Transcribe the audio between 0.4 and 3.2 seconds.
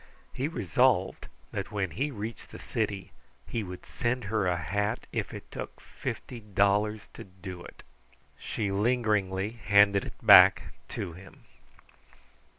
resolved that when he reached the city